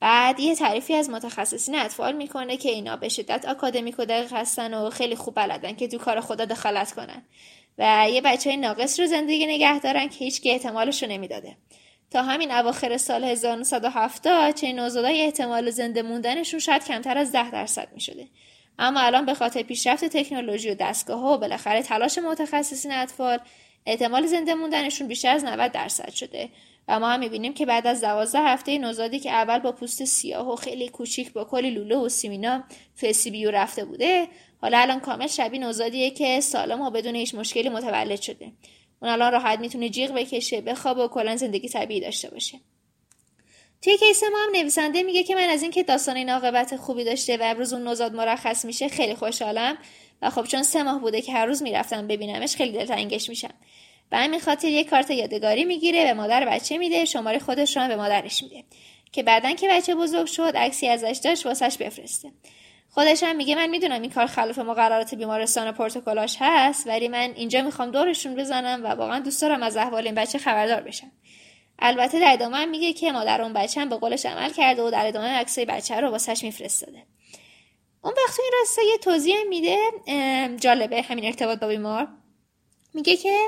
[0.00, 4.74] بعد یه تعریفی از متخصصین اطفال می‌کنه که اینا به شدت آکادمیک و دقیق هستن
[4.74, 7.22] و خیلی خوب بلدن که تو کار خدا دخالت کنن.
[7.78, 11.56] و یه بچه ناقص رو زندگی نگه دارن که هیچ که احتمالش رو نمی‌داده.
[12.10, 17.88] تا همین اواخر سال 1970 چه نوزادای احتمال زنده موندنشون شاید کمتر از 10 درصد
[17.94, 18.28] می شده.
[18.78, 23.38] اما الان به خاطر پیشرفت تکنولوژی و دستگاه ها و بالاخره تلاش متخصصین اطفال
[23.86, 26.48] احتمال زنده موندنشون بیشتر از 90 درصد شده.
[26.88, 30.52] و ما هم می‌بینیم که بعد از 12 هفته نوزادی که اول با پوست سیاه
[30.52, 32.64] و خیلی کوچیک با کلی لوله و سیمینا
[33.00, 34.28] تو بیو رفته بوده
[34.60, 38.52] حالا الان کامل شبیه نوزادیه که سالم و بدون هیچ مشکلی متولد شده.
[39.02, 42.60] اون الان راحت می‌تونه جیغ بکشه بخوابه و کلا زندگی طبیعی داشته باشه.
[43.82, 47.36] توی کیس ما هم نویسنده میگه که من از اینکه داستان این عاقبت خوبی داشته
[47.36, 49.78] و امروز اون نوزاد مرخص میشه خیلی خوشحالم.
[50.22, 53.54] و خب چون سه ماه بوده که هر روز می‌رفتم ببینمش خیلی دلتنگش میشم.
[54.10, 57.96] به همین خاطر یک کارت یادگاری می‌گیره به مادر بچه میده شماره خودش رو به
[57.96, 58.64] مادرش میده.
[59.12, 62.32] که بعدا که بچه بزرگ شد عکسی ازش داشت واسش بفرسته.
[62.90, 67.62] خودش هم میگه من می‌دونم این کار خلاف مقررات بیمارستان پرتکلاش هست ولی من اینجا
[67.62, 71.12] می‌خوام دورشون بزنم و واقعا دوست دارم از احوال این بچه خبردار بشم.
[71.78, 74.90] البته در ادامه هم میگه که مادر اون بچه هم به قولش عمل کرده و
[74.90, 77.02] در ادامه عکسای بچه رو واسش میفرستاده.
[78.04, 79.78] اون وقت این راسته یه توضیح میده
[80.60, 82.08] جالبه همین ارتباط با بیمار.
[82.94, 83.38] میگه که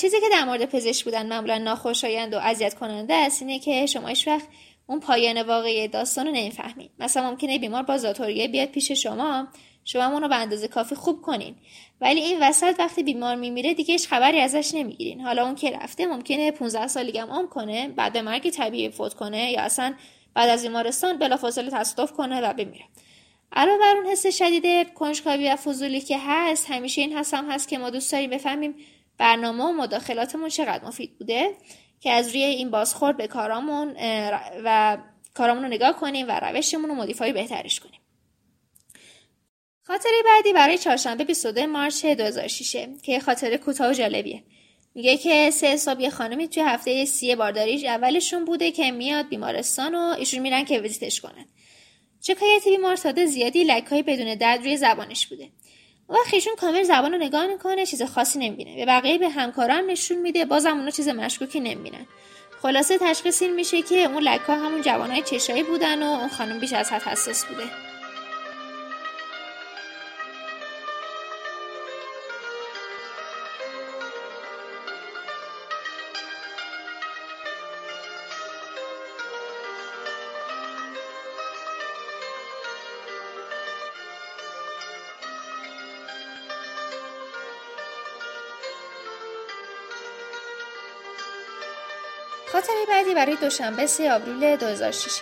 [0.00, 4.08] چیزی که در مورد پزشک بودن معمولا ناخوشایند و اذیت کننده است اینه که شما
[4.08, 4.46] هیچ وقت
[4.86, 6.90] اون پایان واقعی داستان رو نمی‌فهمید.
[6.98, 9.48] مثلا ممکنه بیمار با زاتوریه بیاد پیش شما
[9.84, 11.56] شما اون رو به اندازه کافی خوب کنین.
[12.00, 15.20] ولی این وسط وقتی بیمار میمیره دیگه هیچ خبری ازش نمی‌گیرین.
[15.20, 19.14] حالا اون که رفته ممکنه 15 سالگی هم عمر کنه بعد به مرگ طبیعی فوت
[19.14, 19.94] کنه یا اصلا
[20.34, 22.84] بعد از بیمارستان بلافاصله تصادف کنه و بمیره.
[23.52, 27.68] علاوه بر اون حس شدید کنجکاوی و فضولی که هست همیشه این حس هم هست
[27.68, 28.74] که ما دوست داریم بفهمیم
[29.18, 31.56] برنامه و مداخلاتمون چقدر مفید بوده
[32.00, 33.96] که از روی این بازخورد به کارامون
[34.64, 34.98] و
[35.34, 38.00] کارامون رو نگاه کنیم و روشمون رو مدیفای بهترش کنیم.
[39.82, 44.42] خاطره بعدی برای چهارشنبه 22 مارچ 2006 که خاطره کوتاه و جالبیه.
[44.94, 49.94] میگه که سه حساب یه خانمی توی هفته سی بارداری اولشون بوده که میاد بیمارستان
[49.94, 51.46] و ایشون میرن که ویزیتش کنن.
[52.20, 55.50] شکایت بیمار ساده زیادی لکهای بدون درد روی زبانش بوده.
[56.08, 58.76] و ایشون کامل زبان رو نگاه می‌کنه چیز خاصی نمی‌بینه.
[58.76, 62.06] به بقیه به همکاران نشون میده بازم اونا چیز مشکوکی نمی‌بینن.
[62.62, 66.72] خلاصه تشخیص این میشه که اون لکها همون جوانهای چشایی بودن و اون خانم بیش
[66.72, 67.64] از حد حساس بوده.
[92.56, 95.20] خاطره بعدی برای دوشنبه 3 آوریل 2006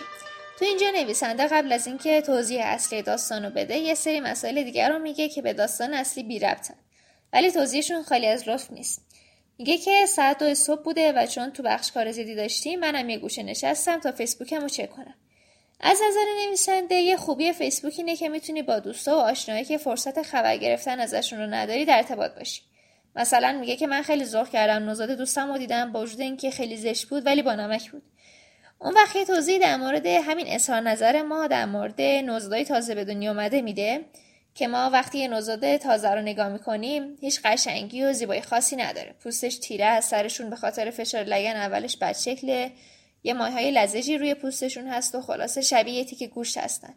[0.59, 4.89] تو اینجا نویسنده قبل از اینکه توضیح اصلی داستان رو بده یه سری مسائل دیگر
[4.89, 6.73] رو میگه که به داستان اصلی بی ربطن.
[7.33, 9.01] ولی توضیحشون خالی از لطف نیست.
[9.57, 13.17] میگه که ساعت دو صبح بوده و چون تو بخش کار زیادی داشتیم منم یه
[13.17, 15.15] گوشه نشستم تا فیسبوکم رو چک کنم.
[15.79, 20.21] از نظر نویسنده یه خوبی فیسبوک اینه که می‌تونی با دوستا و آشنایی که فرصت
[20.21, 22.61] خبر گرفتن ازشون رو نداری در ارتباط باشی.
[23.15, 26.77] مثلا میگه که من خیلی ذوق کردم نوزاد دوستم رو دیدم با وجود اینکه خیلی
[26.77, 28.03] زشت بود ولی با نمک بود.
[28.79, 33.05] اون وقت یه توضیح در مورد همین اظهار نظر ما در مورد نوزادای تازه به
[33.05, 34.05] دنیا آمده میده
[34.55, 39.15] که ما وقتی یه نوزاد تازه رو نگاه می‌کنیم هیچ قشنگی و زیبایی خاصی نداره.
[39.23, 42.71] پوستش تیره از سرشون به خاطر فشار لگن اولش بد شکله.
[43.23, 46.93] یه مایهای لزجی روی پوستشون هست و خلاصه شبیه تیک گوشت هستن.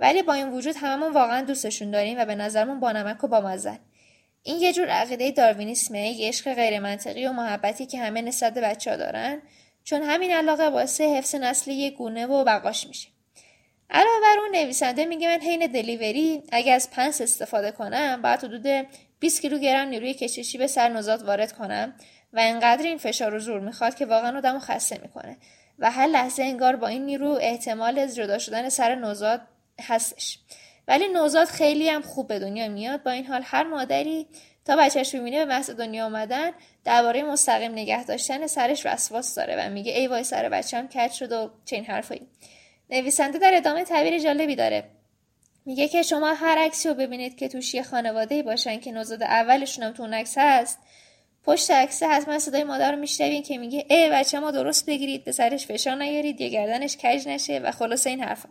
[0.00, 3.40] ولی با این وجود هممون واقعا دوستشون داریم و به نظرمون با نمک و با
[3.40, 3.78] مزن
[4.46, 8.60] این یه جور عقیده داروینیسمه یه عشق غیر منطقی و محبتی که همه نسبت به
[8.60, 9.42] بچه ها دارن
[9.84, 13.08] چون همین علاقه باعث حفظ نسل یه گونه و بقاش میشه.
[13.90, 18.86] علاوه بر اون نویسنده میگه من حین دلیوری اگه از پنس استفاده کنم باید حدود
[19.20, 21.94] 20 کیلوگرم نیروی کششی به سر نوزاد وارد کنم
[22.32, 25.36] و انقدر این فشار و زور می‌خواد که واقعا آدمو خسته می‌کنه.
[25.78, 29.40] و هر لحظه انگار با این نیرو احتمال از جدا شدن سر نوزاد
[29.80, 30.38] هستش.
[30.88, 33.02] ولی نوزاد خیلی هم خوب به دنیا میاد.
[33.02, 34.26] با این حال هر مادری
[34.64, 36.50] تا بچهش ببینه به محض دنیا آمدن
[36.84, 41.32] درباره مستقیم نگه داشتن سرش وسواس داره و میگه ای وای سر بچم کج شد
[41.32, 42.26] و چین حرفایی.
[42.90, 44.84] نویسنده در ادامه تعبیر جالبی داره.
[45.66, 49.84] میگه که شما هر عکسی رو ببینید که توش یه خانواده باشن که نوزاد اولشون
[49.84, 50.78] هم تو اون عکس هست
[51.44, 55.32] پشت عکس حتما صدای مادر رو میشنوین که میگه ای بچه ما درست بگیرید به
[55.32, 58.48] سرش فشار نیارید یا گردنش کج نشه و خلاصه این حرفا.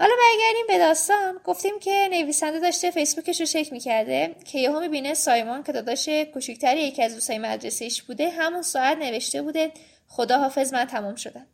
[0.00, 1.40] حالا برگردیم به داستان.
[1.44, 4.34] گفتیم که نویسنده داشته فیسبوکش رو چک می‌کرده.
[4.44, 9.42] که یهو می‌بینه سایمون که داداش کوچیکتر یکی از دوستای مدرسهش بوده همون ساعت نوشته
[9.42, 9.72] بوده
[10.08, 11.46] خدا حافظ من تمام شدم.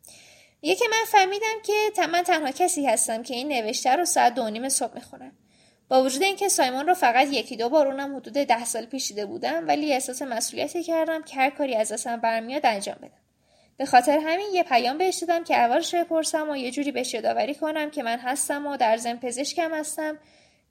[0.61, 4.49] میگه که من فهمیدم که من تنها کسی هستم که این نوشته رو ساعت دو
[4.49, 5.31] نیم صبح می‌خونم.
[5.89, 9.25] با وجود اینکه سایمون رو فقط یکی دو بار اونم حدود ده سال پیش دیده
[9.25, 13.26] بودم ولی احساس مسئولیتی کردم که هر کاری از دستم برمیاد انجام بدم.
[13.77, 17.55] به خاطر همین یه پیام بهش دادم که اولش بپرسم و یه جوری بهش یادآوری
[17.55, 20.19] کنم که من هستم و در ضمن پزشکم هستم.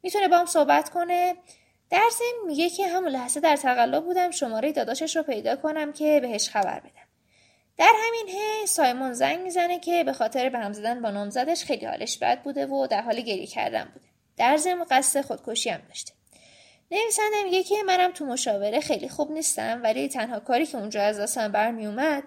[0.02, 1.36] می‌تونه با هم صحبت کنه.
[1.90, 6.20] در ضمن میگه که همون لحظه در تقلا بودم شماره داداشش رو پیدا کنم که
[6.20, 7.06] بهش خبر بدم.
[7.78, 11.86] در همین هی سایمون زنگ می‌زنه که به خاطر به هم زدن با نامزدش خیلی
[11.86, 14.06] حالش بد بوده و در حال گریه کردن بوده.
[14.36, 16.12] در ضمن قصد خودکشی هم داشته.
[16.90, 21.20] نویسنده میگه که منم تو مشاوره خیلی خوب نیستم ولی تنها کاری که اونجا از
[21.20, 22.22] دستم برمیومد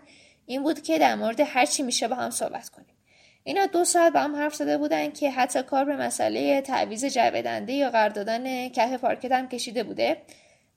[0.49, 2.95] این بود که در مورد هر چی میشه با هم صحبت کنیم.
[3.43, 7.73] اینا دو ساعت با هم حرف زده بودن که حتی کار به مسئله تعویض جویدنده
[7.73, 10.21] یا قرار دادن کف پارکت هم کشیده بوده.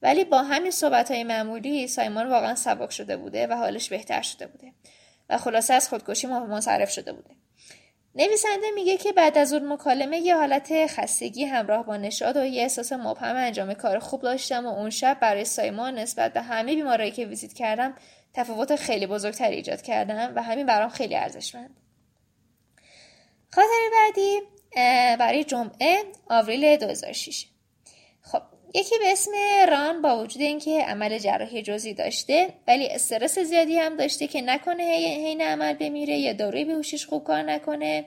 [0.03, 4.47] ولی با همین صحبت های معمولی سایمان واقعا سبک شده بوده و حالش بهتر شده
[4.47, 4.73] بوده.
[5.31, 7.31] و خلاصه از خودکشی منصرف شده بوده.
[8.15, 12.63] نویسنده میگه که بعد از اون مکالمه یه حالت خستگی همراه با نشاد و یه
[12.63, 17.11] احساس مبهم انجام کار خوب داشتم و اون شب برای سایمان نسبت به همه بیمارایی
[17.11, 17.95] که ویزیت کردم
[18.35, 21.77] تفاوت خیلی بزرگتری ایجاد کردم و همین برام خیلی ارزشمند.
[23.51, 24.41] خاطر بعدی
[25.19, 27.47] برای جمعه آوریل 2006
[28.23, 28.43] خب
[28.75, 29.31] یکی به اسم
[29.69, 34.83] ران با وجود اینکه عمل جراحی جزئی داشته ولی استرس زیادی هم داشته که نکنه
[34.83, 38.05] حین عمل بمیره یا داروی بیهوشیش خوب کار نکنه.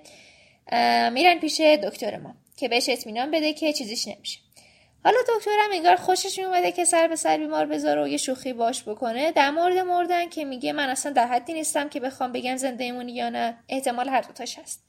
[1.12, 4.40] میرن پیش دکتر ما که بهش اطمینان بده که چیزیش نمیشه.
[5.04, 8.84] حالا دکترم انگار خوشش میومده که سر به سر بیمار بذاره و یه شوخی باش
[8.84, 9.32] بکنه.
[9.32, 13.12] در مورد مردن که میگه من اصلا در حدی نیستم که بخوام بگم زنده ایمونی
[13.12, 14.84] یا نه احتمال هر دوتاش هست.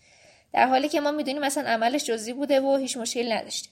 [0.52, 3.68] در حالی که ما می‌دونیم مثلا عملش جزئی بوده و هیچ مشکلی نداشته.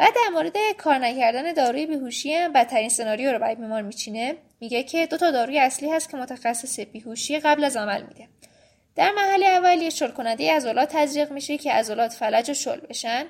[0.00, 4.36] بعد در مورد کار نکردن داروی بیهوشی هم بدترین سناریو رو برای بیمار میچینه.
[4.60, 8.28] میگه که دو تا داروی اصلی هست که متخصص بیهوشی قبل از عمل میده.
[8.96, 13.24] در مرحله اول یه شل کننده عضلات تزریق میشه که عضلات فلج و شل بشن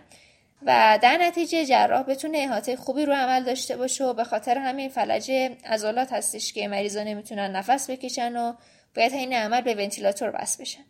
[0.62, 4.88] و در نتیجه جراح بتونه احاطه خوبی رو عمل داشته باشه و به خاطر همین
[4.88, 5.30] فلج
[5.66, 8.52] عضلات هستش که مریضا نمی‌تونن نفس بکشن و
[8.96, 10.84] باید این عمل به ونتیلاتور بس بشن.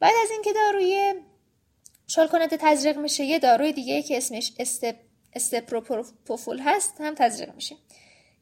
[0.00, 1.14] بعد از اینکه داروی
[2.14, 3.24] شل کننده تزریق میشه.
[3.24, 4.94] یه داروی دیگه که اسمش استپ
[5.34, 7.76] استپروپوفول هست هم تزریق میشه.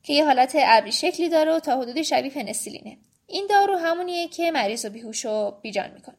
[0.02, 2.98] که یه حالت ابری شکلی داره و تا حدودی شبیه پنسیلینه.
[3.26, 6.16] این دارو همونیه که مریض و بیهوش و بیجان می‌کنه.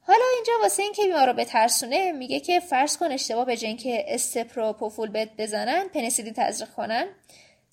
[0.00, 4.04] حالا اینجا واسه اینکه بیمار رو بترسونه میگه که فرض کن اشتباه به جن که
[4.08, 7.06] استپروپوفول بد بزنن پنسیلین تزریق کنن.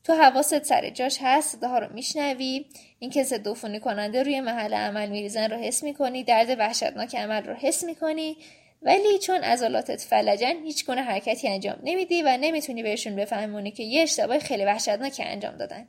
[0.03, 2.65] تو حواست سر جاش هست صداها رو میشنوی.
[2.99, 6.23] اینکه ضد عفونی کننده روی محل عمل میریزن رو حس می‌کنی.
[6.23, 8.37] درد وحشتناک عمل رو حس می‌کنی.
[8.81, 14.01] ولی چون عضلاتت فلجن هیچ گونه حرکتی انجام نمیدی و نمی‌تونی بهشون بفهمونی که یه
[14.01, 15.87] اشتباه خیلی وحشتناکی انجام دادن.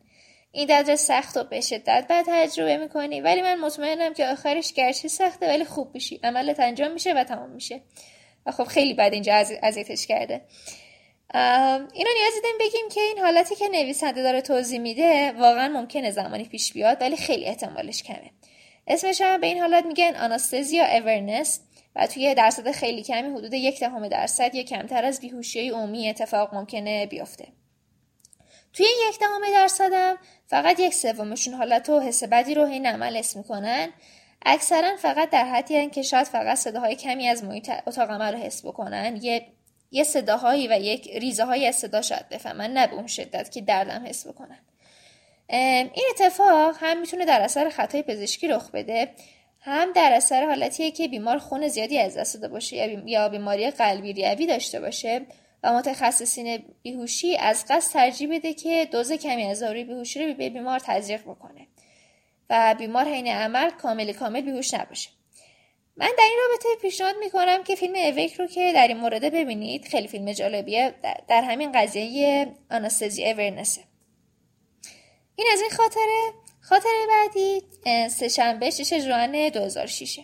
[0.52, 5.08] این درد سخت و به شدت بعد تجربه می‌کنی ولی من مطمئنم که آخرش گرچه
[5.08, 6.20] سخته ولی خوب میشی.
[6.24, 7.80] عملت انجام میشه و تمام میشه.
[8.46, 10.40] و خب خیلی بد اینجا اذیتش کرده.
[11.34, 16.44] اینو نیاز دیدیم بگیم که این حالتی که نویسنده داره توضیح میده واقعا ممکنه زمانی
[16.44, 18.30] پیش بیاد ولی خیلی احتمالش کمه.
[18.86, 21.60] اسمش هم به این حالت میگن آناستزیا اورنس
[21.96, 26.54] و توی درصد خیلی کمی حدود یک دهم درصد یا کمتر از بیهوشی عمومی اتفاق
[26.54, 27.48] ممکنه بیفته.
[28.72, 33.38] توی یک دهم درصدم فقط یک سومشون حالت و حس بدی رو هی عمل اسم
[33.38, 33.92] می‌کنن.
[34.42, 38.66] اکثرا فقط در حدی که شاید فقط صداهای کمی از محیط اتاق عمل رو حس
[38.66, 39.18] بکنن.
[39.22, 39.46] یه
[39.90, 43.60] یه صداهایی و یک ریزه های از صدا شاید بفهمن نه به اون شدت که
[43.60, 44.58] دردم حس بکنن.
[45.48, 49.08] این اتفاق هم می‌تونه در اثر خطای پزشکی رخ بده.
[49.66, 54.12] هم در اثر حالتیه که بیمار خون زیادی از دست داده باشه یا بیماری قلبی
[54.12, 55.26] ریوی داشته باشه
[55.62, 60.50] و متخصصین بیهوشی از قصد ترجیح بده که دوز کمی از داروی بیهوشی رو به
[60.50, 61.66] بیمار تزریق بکنه
[62.50, 65.10] و بیمار حین عمل کامل کامل بیهوش نباشه.
[65.96, 69.84] من در این رابطه پیشنهاد می‌کنم که فیلم Awake رو که در این مورد ببینید
[69.84, 70.94] خیلی فیلم جالبیه
[71.28, 73.80] در همین قضیه anesthesia awareness ه.
[75.36, 76.32] این از این خاطره
[76.68, 77.62] خاطره بعدی
[78.08, 80.20] سه‌شنبه 6 ژوئن 2006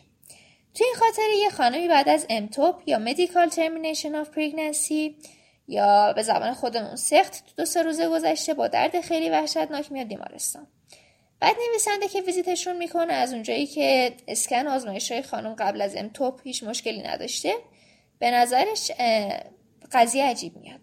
[0.75, 5.17] توی این خاطره یه خانمی بعد از MTOP یا medical termination of pregnancy
[5.69, 10.07] یا به زبان خودمون سقط تو دو سه روزه گذشته با درد خیلی وحشتناک میاد
[10.07, 10.67] بیمارستان.
[11.41, 16.41] بعد نویسنده که ویزیتشون می‌کنه از اونجایی که اسکن آزمایش های خانم قبل از امتوپ
[16.45, 17.55] هیچ مشکلی نداشته
[18.19, 18.91] به نظرش
[19.93, 20.81] قضیه عجیب میاد.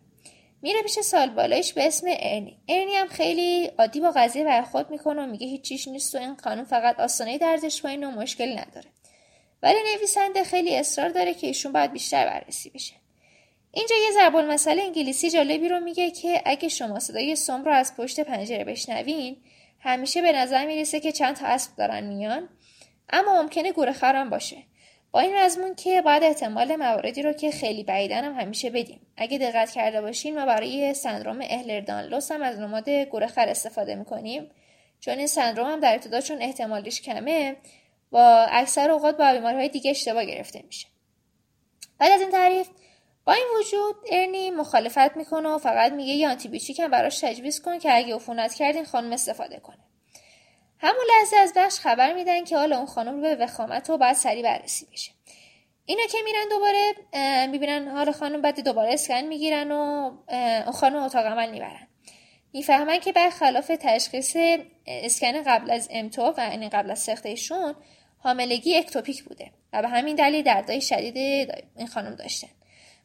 [0.62, 2.58] میره پیش سال بالایش به اسم ارنی.
[2.68, 6.36] ارنی هم خیلی عادی با قضیه برخورد می‌کنه و میگه هیچ چیش نیست و این
[6.36, 8.90] خانم فقط آستانه دردش پایین و مشکلی نداره.
[9.64, 12.94] ولی نویسنده خیلی اصرار داره که ایشون باید بیشتر بررسی بشه.
[13.72, 17.96] اینجا یه ضرب مسئله انگلیسی جالبی رو میگه که اگه شما صدای سم رو از
[17.96, 19.38] پشت پنجره بشنوین
[19.80, 22.50] همیشه به نظر می‌رسه که چند تا اسب دارن میان
[23.10, 24.58] اما ممکنه گوره خرم باشه.
[25.12, 29.02] با این مضمون که باید احتمال مواردی رو که خیلی بعیدن هم همیشه بدیم.
[29.18, 34.52] اگه دقت کرده باشین ما برای سندروم اهلر دانلوس هم از نماد گورخر استفاده می‌کنیم.
[35.00, 37.56] چون این سندروم هم در ابتدا چون احتمالش کمه
[38.12, 40.88] با اکثر اوقات با بیماریهای دیگه اشتباه گرفته میشه.
[42.00, 42.68] بعد از این تعریف
[43.26, 47.80] با این وجود ارنی مخالفت می‌کنه و فقط میگه یه آنتیبیوتیک هم براش تجویز کن
[47.80, 49.89] که اگه عفونت کردین خانم استفاده کنه.
[50.80, 54.16] همون لحظه از بخش خبر میدن که حالا اون خانم رو به وخامت و باید
[54.16, 55.12] سریع بررسی بشه
[55.86, 56.94] اینا که میرن دوباره
[57.48, 60.12] می‌بینن حال خانم بعد دوباره اسکن می‌گیرن و
[60.66, 61.88] اون خانم اتاق عمل می‌برن.
[62.54, 64.36] می‌فهمن که برخلاف تشخیص
[64.88, 67.76] اسکن قبل از امتو و یعنی قبل از سختشون
[68.18, 71.18] حاملگی اکتوپیک بوده و به همین دلیل دردای شدید
[71.78, 72.48] این خانم داشتن.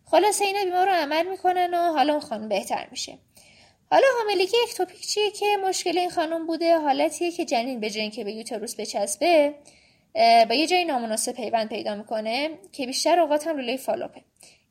[0.06, 3.18] خلاصه اینا بیمار رو عمل می‌کنن و حالا اون خانم بهتر میشه.
[3.94, 8.24] حالا حاملگی ectopic چیه که مشکل این خانم بوده حالتیه که جنین به جای اینکه
[8.24, 9.54] به uterus بچسبه
[10.48, 14.20] با یه جای نامناسب پیوند پیدا می‌کنه که بیشتر اوقات هم لوله فالوپه.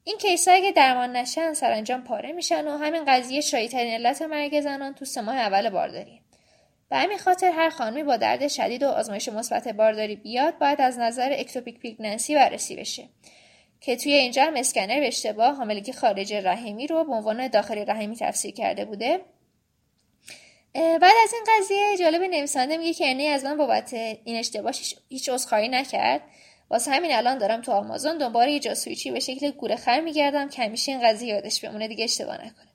[0.04, 4.94] این case اگه درمان نشن سرانجام پاره میشن و همین قضیه شایع‌ترین علت مرگ زنان
[4.94, 6.22] تو سه ماه اول بارداری
[6.90, 11.00] به همین خاطر هر خانمی با درد شدید و آزمایش مثبت بارداری بیاد باید از
[11.00, 13.10] نظر ectopic pregnancy بررسی بشه.
[13.86, 18.16] که توی اینجا هم اسکنر به اشتباه حاملگی خارج رحمی رو به عنوان داخلی رحمی
[18.16, 19.20] تفسیر کرده بوده.
[20.74, 25.30] بعد از این قضیه جالب نویسنده میگه که ارنی از من بابت این اشتباهش هیچ
[25.30, 26.22] عذرخواهی نکرد.
[26.70, 30.64] واسه همین الان دارم تو آمازون دنبال یه جاسویچی به شکل گوره خر میگردم که
[30.64, 32.68] همیشه این قضیه یادش بمونه دیگه اشتباه نکنه.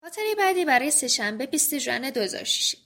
[0.00, 2.76] خاطره بعدی برای سهشنبه 20 ژوئن 2006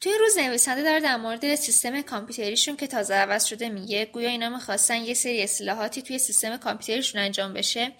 [0.00, 4.48] توی روز نویسنده داره در مورد سیستم کامپیوتریشون که تازه عوض شده میگه گویا اینا
[4.48, 7.92] می‌خواستن یه سری اصلاحاتی توی سیستم کامپیوتریشون انجام بشه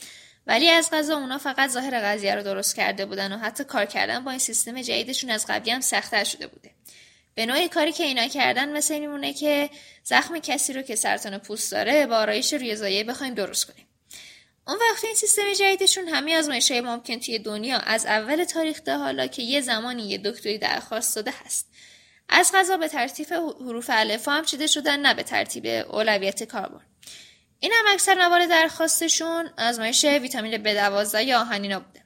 [0.47, 4.25] ولی از غذا اونا فقط ظاهر قضیه رو درست کرده بودن و حتی کار کردن
[4.25, 6.71] با این سیستم جدیدشون از قبلی هم سختتر شده بوده.
[7.35, 9.71] به نوعی کاری که اینا کردن مثل میمونه که
[10.05, 13.87] زخم کسی رو که سرطان پوست داره با آرایش ریزایه بخوایم درست کنیم.
[14.71, 18.99] اون وقت این سیستم جدیدشون همه آزمایش های ممکن توی دنیا از اول تاریخ تا
[18.99, 21.69] حالا که یه زمانی یه دکتری درخواست داده هست.
[22.29, 26.81] از غذا به ترتیب حروف الفا هم چیده شدن نه به ترتیب اولویت کاربن
[27.61, 32.01] این هم اکثر موارد درخواستشون آزمایش ویتامین B12 یا آهن اینا بوده.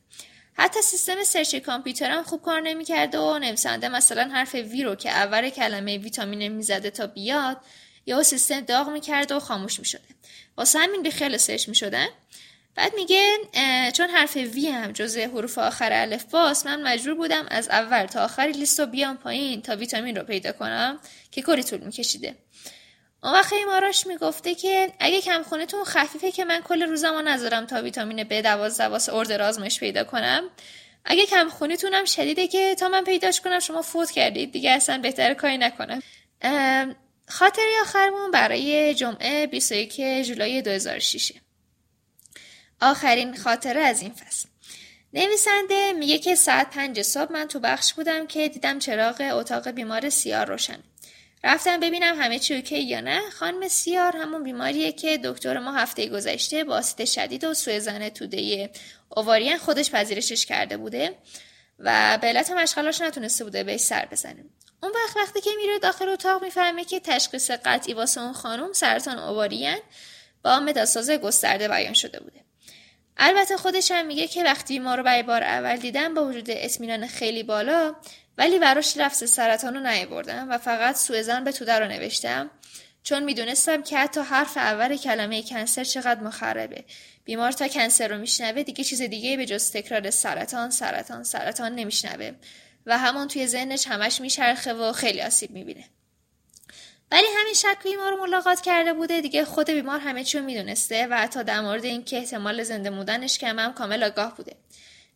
[0.54, 5.10] حتی سیستم search کامپیوتر هم خوب کار نمی‌کرده و نویسنده مثلا حرف V رو که
[5.10, 7.56] اول کلمه ویتامین می‌زده تا بیاد
[8.06, 10.04] یا سیستم داغ می‌کرد و خاموش می‌شده.
[10.56, 12.08] واسه همین بیخیال search می‌شدن.
[12.76, 13.36] بعد میگه
[13.94, 18.42] چون حرف V هم جزء حروف آخر الفباست من مجبور بودم از اول تا آخر
[18.42, 20.98] لیست رو بیام پایین تا ویتامین رو پیدا کنم
[21.30, 22.34] که کلی طول میکشیده.
[23.22, 28.24] اون وقت ماراش می‌گفته که اگه کمخونتون خفیفه که من کل روزمو نذارم تا ویتامین
[28.24, 30.50] B دوازده واسه ارد رازمش پیدا کنم.
[31.04, 35.58] اگه کمخونیتونم شدیده که تا من پیداش کنم شما فوت کردید دیگه اصلا بهتر کاری
[35.58, 36.02] نکنم.
[37.28, 41.32] خاطری آخرمون برای جمعه 21 جولای 2006
[42.84, 44.48] آخرین خاطره از این فصل.
[45.12, 50.10] نویسنده میگه که ساعت پنج صبح من تو بخش بودم که دیدم چراغ اتاق بیمار
[50.10, 50.78] سیار روشن.
[51.44, 53.20] رفتم ببینم همه چی اوکی یا نه.
[53.30, 58.08] خانم سیار همون بیماریه که دکتر ما هفته گذشته با آسید شدید و سوء زن
[58.08, 58.70] توده
[59.08, 61.18] اووارین خودش پذیرشش کرده بوده
[61.78, 64.44] و به علت مشغلاش نتونسته بوده بهش سر بزنه.
[64.82, 69.18] اون وقت وقتی که میره داخل اتاق می‌فهمه که تشخیص قطعی واسه اون خانم سرطان
[69.18, 69.78] اووارین
[70.44, 72.44] با متاساز گسترده بیان شده بوده.
[73.16, 77.06] البته خودش هم میگه که وقتی ما رو برای بار اول دیدم با وجود اطمینان
[77.06, 77.94] خیلی بالا
[78.38, 82.50] ولی براش لفظ سرطان رو نیاوردم و فقط سوء به توده رو نوشتم.
[83.02, 86.84] چون می‌دونستم که حتی حرف اول کلمه کنسر چقدر مخربه.
[87.24, 92.32] بیمار تا کنسر رو میشنوه دیگه چیز دیگه به جز تکرار سرطان سرطان سرطان نمیشنوه.
[92.86, 95.84] و همون توی ذهنش همش میچرخه و خیلی آسیب می‌بینه.
[97.14, 101.06] ولی همین شب بیمار رو ملاقات کرده بوده دیگه خود بیمار همه چی رو می‌دونسته
[101.06, 104.56] و حتی در مورد اینکه احتمال زنده موندنش کم هم کامل آگاه بوده.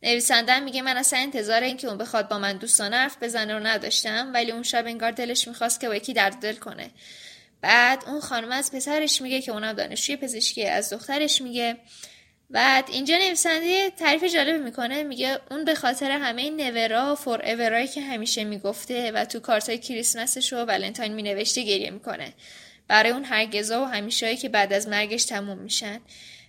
[0.03, 4.31] نویسنده میگه من اصلا انتظار اینکه اون بخواد با من دوستانه حرف بزنه رو نداشتم
[4.35, 6.91] ولی اون شب انگار دلش می‌خواست که با یکی درد دل کنه.
[7.61, 11.77] بعد اون خانم از پسرش میگه که اونم دانشجوی پزشکی از دخترش میگه.
[12.51, 15.03] بعد اینجا نویسنده تعریف جالب می‌کنه.
[15.03, 19.41] میگه اون به خاطر همه این نورا و فور اورایی که همیشه می‌گفته و تو
[19.41, 22.33] کارتای کریسمسش و ولنتاین مینوشته گریه می‌کنه.
[22.89, 26.01] برای اون هرگزا و همیشه که بعد از مرگش تموم میشن.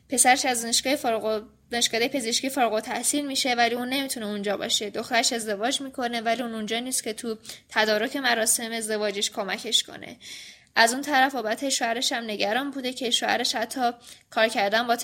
[0.09, 4.89] پسرش از دانشگاه فارغ دانشگاه پزشکی فارغ التحصیل میشه ولی اون نمی‌تونه اونجا باشه.
[4.89, 7.37] دخترش ازدواج می‌کنه ولی اون اونجا نیست که تو
[7.69, 10.17] تدارک مراسم ازدواجش کمکش کنه.
[10.75, 13.91] از اون طرف بابت شوهرش هم نگران بوده که شوهرش حتی
[14.29, 14.95] کار کردن با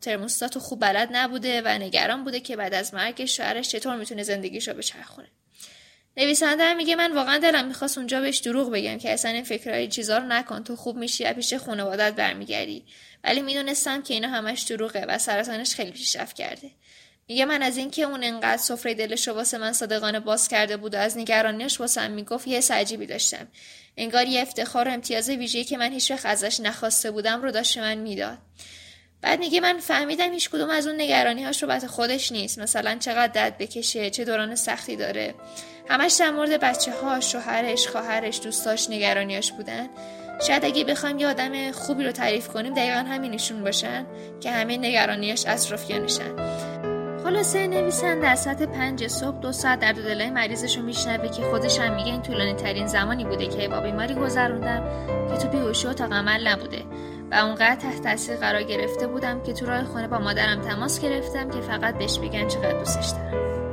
[0.00, 4.74] ترموستات خوب بلد نبوده و نگران بوده که بعد از مرگ شوهرش چطور می‌تونه زندگیشو
[4.74, 5.28] بچرخونه.
[6.16, 10.18] نویسنده میگه من واقعا دلم می‌خواست اونجا بهش دروغ بگم که اصلا این فکرهای چیزا
[10.18, 12.84] رو نکن تو خوب میشی و پیش خانوادت برمیگردی.
[13.24, 16.70] ولی می‌دونستم که اینا همش دروغه و سرطانش خیلی پیشرفت کرده.
[17.28, 20.94] میگه من از اینکه اون انقدر سفره دلش رو واسه من صادقانه باز کرده بود
[20.94, 23.48] و از نگرانیش واسه می‌گفت یه عجیبی داشتم.
[23.96, 27.78] انگار یه افتخار و امتیاز ویژه‌ای که من هیچ وقت ازش نخواسته بودم رو داشت
[27.78, 28.38] من می‌داد.
[29.22, 32.58] بعد میگه من فهمیدم هیچ کدوم از اون نگرانی هاش رو خودش نیست.
[32.58, 35.34] مثلا چقدر درد بکشه چه دوران سختی داره.
[35.88, 39.88] همش در مورد بچه ها شوهرش خواهرش دوستاش نگرانیاش بودن.
[40.46, 44.06] شاید اگه بخوایم یه آدم خوبی رو تعریف کنیم دقیقا همینشون باشن
[44.40, 46.95] که همه نگرانیاش اطرافیانشن.
[47.26, 51.78] خلاصه نویسن در ساعت پنج صبح دو ساعت در دلای مریضش رو میشنوه که خودش
[51.80, 54.82] هم میگه این طولانی ترین زمانی بوده که با بیماری گذروندم
[55.28, 56.82] که تو بیهوشی و عمل نبوده.
[57.30, 61.50] و اونقدر تحت تاثیر قرار گرفته بودم که تو راه خونه با مادرم تماس گرفتم
[61.50, 63.65] که فقط بهش بگن چقدر دوستش دارم.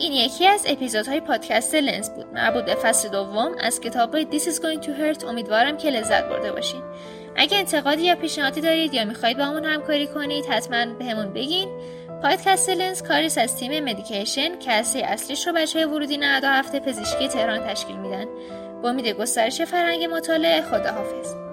[0.00, 2.26] این یکی از اپیزودهای پادکست لنز بود.
[2.34, 5.24] مربوط به فصل دوم از کتاب This is going to hurt.
[5.24, 6.82] امیدوارم که لذت برده باشین.
[7.36, 11.68] اگه انتقادی یا پیشنهادی دارید یا می‌خواهید با همون همکاری کنید حتما بهمون به بگین.
[12.22, 17.96] پادکست لنز کاریس از تیم مدیکیشن که اصلیش رو بچه ورودی 97 پزشکی تهران تشکیل
[17.96, 18.26] میدن.
[18.82, 21.49] با امید گسترش فرهنگ مطالعه خداحافظ.